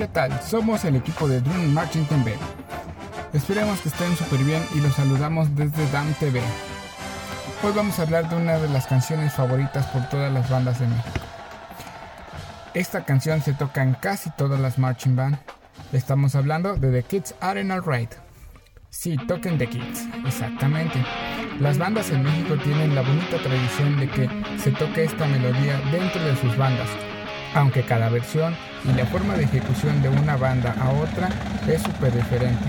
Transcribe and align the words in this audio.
¿qué 0.00 0.08
tal? 0.08 0.40
Somos 0.40 0.82
el 0.86 0.96
equipo 0.96 1.28
de 1.28 1.42
Drum 1.42 1.74
Marching 1.74 2.06
TV. 2.06 2.34
Esperemos 3.34 3.80
que 3.80 3.90
estén 3.90 4.16
súper 4.16 4.38
bien 4.44 4.62
y 4.74 4.80
los 4.80 4.94
saludamos 4.94 5.54
desde 5.54 5.86
DAM 5.90 6.14
TV. 6.14 6.40
Hoy 7.62 7.72
vamos 7.76 7.98
a 7.98 8.04
hablar 8.04 8.26
de 8.30 8.36
una 8.36 8.56
de 8.56 8.70
las 8.70 8.86
canciones 8.86 9.34
favoritas 9.34 9.84
por 9.88 10.08
todas 10.08 10.32
las 10.32 10.48
bandas 10.48 10.78
de 10.78 10.86
México. 10.86 11.20
Esta 12.72 13.04
canción 13.04 13.42
se 13.42 13.52
toca 13.52 13.82
en 13.82 13.92
casi 13.92 14.30
todas 14.30 14.58
las 14.58 14.78
marching 14.78 15.16
band. 15.16 15.36
Estamos 15.92 16.34
hablando 16.34 16.76
de 16.76 16.90
The 16.92 17.02
Kids 17.06 17.34
Aren't 17.42 17.70
Alright. 17.70 18.14
Sí, 18.88 19.18
toquen 19.28 19.58
The 19.58 19.66
Kids, 19.68 20.08
exactamente. 20.26 21.04
Las 21.60 21.76
bandas 21.76 22.08
en 22.08 22.22
México 22.22 22.56
tienen 22.64 22.94
la 22.94 23.02
bonita 23.02 23.36
tradición 23.42 24.00
de 24.00 24.08
que 24.08 24.30
se 24.58 24.70
toque 24.70 25.04
esta 25.04 25.26
melodía 25.26 25.78
dentro 25.92 26.24
de 26.24 26.36
sus 26.36 26.56
bandas, 26.56 26.88
aunque 27.54 27.82
cada 27.82 28.08
versión 28.08 28.56
y 28.84 28.92
la 28.92 29.06
forma 29.06 29.34
de 29.34 29.44
ejecución 29.44 30.02
de 30.02 30.08
una 30.08 30.36
banda 30.36 30.74
a 30.80 30.90
otra 30.90 31.28
es 31.66 31.82
súper 31.82 32.14
diferente. 32.14 32.64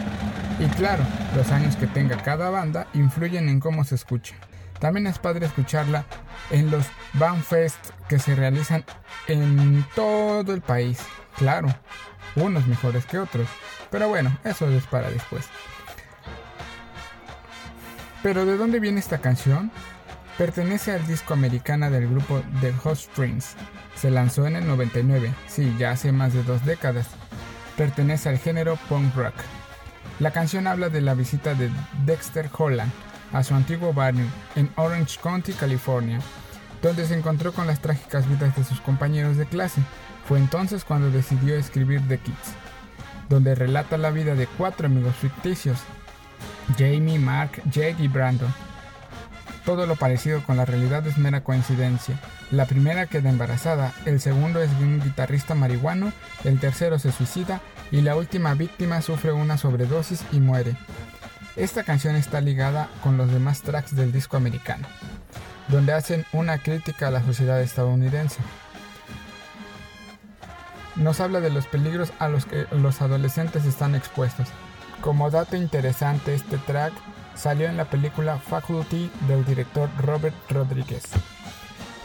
Y 0.59 0.65
claro, 0.75 1.03
los 1.35 1.51
años 1.51 1.75
que 1.75 1.87
tenga 1.87 2.17
cada 2.17 2.49
banda 2.49 2.87
influyen 2.93 3.49
en 3.49 3.59
cómo 3.59 3.83
se 3.83 3.95
escucha. 3.95 4.35
También 4.79 5.07
es 5.07 5.19
padre 5.19 5.45
escucharla 5.45 6.05
en 6.49 6.71
los 6.71 6.85
Bandfest 7.13 7.77
que 8.09 8.19
se 8.19 8.35
realizan 8.35 8.83
en 9.27 9.85
todo 9.95 10.53
el 10.53 10.61
país. 10.61 10.99
Claro, 11.37 11.67
unos 12.35 12.67
mejores 12.67 13.05
que 13.05 13.19
otros, 13.19 13.47
pero 13.89 14.09
bueno, 14.09 14.37
eso 14.43 14.67
es 14.69 14.85
para 14.87 15.09
después. 15.09 15.45
Pero 18.23 18.45
¿de 18.45 18.57
dónde 18.57 18.79
viene 18.79 18.99
esta 18.99 19.19
canción? 19.19 19.71
Pertenece 20.37 20.91
al 20.93 21.05
disco 21.05 21.33
americana 21.33 21.89
del 21.89 22.09
grupo 22.09 22.41
The 22.61 22.71
Hot 22.73 22.97
Strings. 22.97 23.55
Se 23.95 24.09
lanzó 24.09 24.47
en 24.47 24.55
el 24.55 24.65
99, 24.65 25.33
sí, 25.47 25.75
ya 25.77 25.91
hace 25.91 26.11
más 26.11 26.33
de 26.33 26.43
dos 26.43 26.65
décadas. 26.65 27.07
Pertenece 27.77 28.29
al 28.29 28.39
género 28.39 28.77
punk 28.89 29.15
rock. 29.15 29.35
La 30.19 30.31
canción 30.31 30.67
habla 30.67 30.89
de 30.89 31.01
la 31.01 31.13
visita 31.13 31.53
de 31.53 31.69
Dexter 32.05 32.49
Holland 32.57 32.91
a 33.33 33.43
su 33.43 33.53
antiguo 33.55 33.93
barrio 33.93 34.25
en 34.55 34.69
Orange 34.75 35.19
County, 35.21 35.53
California, 35.53 36.19
donde 36.81 37.05
se 37.05 37.15
encontró 37.15 37.53
con 37.53 37.67
las 37.67 37.81
trágicas 37.81 38.27
vidas 38.27 38.55
de 38.55 38.63
sus 38.63 38.81
compañeros 38.81 39.37
de 39.37 39.45
clase. 39.45 39.81
Fue 40.27 40.39
entonces 40.39 40.83
cuando 40.83 41.11
decidió 41.11 41.55
escribir 41.55 42.01
The 42.07 42.17
Kids, 42.19 42.53
donde 43.29 43.55
relata 43.55 43.97
la 43.97 44.11
vida 44.11 44.35
de 44.35 44.47
cuatro 44.47 44.87
amigos 44.87 45.15
ficticios, 45.15 45.79
Jamie, 46.77 47.19
Mark, 47.19 47.61
Jake 47.69 47.97
y 47.99 48.07
Brandon. 48.07 48.53
Todo 49.65 49.85
lo 49.85 49.95
parecido 49.95 50.41
con 50.43 50.57
la 50.57 50.65
realidad 50.65 51.05
es 51.05 51.17
mera 51.17 51.43
coincidencia. 51.43 52.19
La 52.49 52.65
primera 52.65 53.05
queda 53.05 53.29
embarazada, 53.29 53.93
el 54.05 54.19
segundo 54.19 54.61
es 54.61 54.71
un 54.79 54.99
guitarrista 54.99 55.53
marihuano, 55.53 56.11
el 56.43 56.59
tercero 56.59 56.97
se 56.97 57.11
suicida 57.11 57.61
y 57.91 58.01
la 58.01 58.15
última 58.15 58.55
víctima 58.55 59.01
sufre 59.01 59.31
una 59.31 59.57
sobredosis 59.57 60.23
y 60.31 60.39
muere. 60.39 60.75
Esta 61.55 61.83
canción 61.83 62.15
está 62.15 62.41
ligada 62.41 62.89
con 63.03 63.17
los 63.17 63.31
demás 63.31 63.61
tracks 63.61 63.95
del 63.95 64.11
disco 64.11 64.35
americano, 64.37 64.87
donde 65.67 65.93
hacen 65.93 66.25
una 66.31 66.57
crítica 66.57 67.09
a 67.09 67.11
la 67.11 67.23
sociedad 67.23 67.61
estadounidense. 67.61 68.37
Nos 70.95 71.19
habla 71.19 71.39
de 71.39 71.51
los 71.51 71.67
peligros 71.67 72.13
a 72.19 72.29
los 72.29 72.45
que 72.45 72.65
los 72.71 73.01
adolescentes 73.01 73.65
están 73.65 73.95
expuestos, 73.95 74.47
como 75.01 75.29
dato 75.29 75.55
interesante, 75.55 76.33
este 76.33 76.57
track 76.57 76.93
salió 77.35 77.67
en 77.67 77.77
la 77.77 77.85
película 77.85 78.37
Faculty 78.37 79.11
del 79.27 79.45
director 79.45 79.89
Robert 79.99 80.35
Rodriguez. 80.49 81.03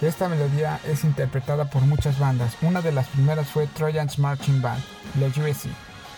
Esta 0.01 0.29
melodía 0.29 0.79
es 0.87 1.05
interpretada 1.05 1.71
por 1.71 1.83
muchas 1.83 2.19
bandas. 2.19 2.57
Una 2.61 2.83
de 2.83 2.93
las 2.93 3.09
primeras 3.09 3.49
fue 3.49 3.67
Trojan's 3.67 4.19
Marching 4.19 4.61
Band, 4.61 4.83
la 5.19 5.27
USC, 5.27 5.71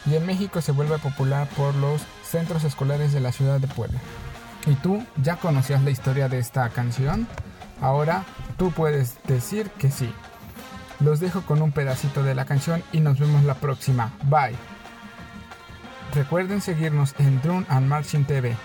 y 0.06 0.16
en 0.16 0.26
México 0.26 0.60
se 0.60 0.72
vuelve 0.72 0.98
popular 0.98 1.48
por 1.56 1.74
los 1.76 2.02
centros 2.24 2.64
escolares 2.64 3.12
de 3.12 3.20
la 3.20 3.32
ciudad 3.32 3.60
de 3.60 3.68
Puebla. 3.68 4.00
¿Y 4.66 4.74
tú 4.74 5.04
ya 5.22 5.36
conocías 5.36 5.82
la 5.82 5.90
historia 5.90 6.28
de 6.28 6.38
esta 6.38 6.68
canción? 6.70 7.28
Ahora 7.80 8.24
tú 8.56 8.72
puedes 8.72 9.16
decir 9.24 9.70
que 9.78 9.90
sí. 9.90 10.12
Los 11.00 11.20
dejo 11.20 11.42
con 11.42 11.62
un 11.62 11.70
pedacito 11.70 12.24
de 12.24 12.34
la 12.34 12.44
canción 12.44 12.82
y 12.92 13.00
nos 13.00 13.20
vemos 13.20 13.44
la 13.44 13.54
próxima. 13.54 14.12
Bye. 14.24 14.56
Recuerden 16.14 16.60
seguirnos 16.60 17.14
en 17.18 17.40
Drone 17.42 17.66
and 17.68 17.86
Marching 17.86 18.24
TV, 18.24 18.56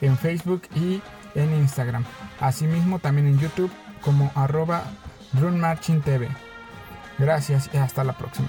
en 0.00 0.16
Facebook 0.16 0.62
y 0.74 1.00
en 1.34 1.54
Instagram. 1.54 2.04
Asimismo 2.40 2.98
también 2.98 3.26
en 3.26 3.38
YouTube 3.38 3.70
como 4.02 4.30
arroba 4.34 4.84
TV. 6.04 6.28
Gracias 7.18 7.70
y 7.72 7.76
hasta 7.76 8.04
la 8.04 8.14
próxima. 8.14 8.48